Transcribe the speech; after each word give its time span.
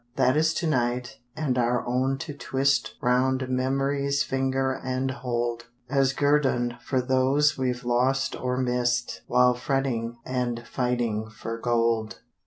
That 0.15 0.35
is 0.35 0.55
to 0.55 0.65
night 0.65 1.19
and 1.35 1.59
our 1.59 1.85
own 1.85 2.17
to 2.25 2.33
twist 2.33 2.95
Round 3.03 3.47
memory's 3.47 4.23
finger 4.23 4.71
and 4.73 5.11
hold, 5.11 5.65
As 5.91 6.11
guerdon 6.13 6.79
for 6.81 7.03
those 7.03 7.55
we've 7.55 7.85
lost 7.85 8.35
or 8.35 8.57
missed 8.57 9.21
While 9.27 9.53
fretting 9.53 10.17
and 10.25 10.65
fighting 10.65 11.29
for 11.29 11.55
gold. 11.59 12.17